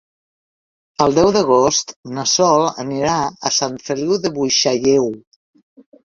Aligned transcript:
El 1.03 1.11
deu 1.17 1.27
d'agost 1.33 1.91
na 2.15 2.23
Sol 2.31 2.65
anirà 2.83 3.17
a 3.49 3.51
Sant 3.57 3.75
Feliu 3.89 4.17
de 4.23 4.31
Buixalleu. 4.39 5.05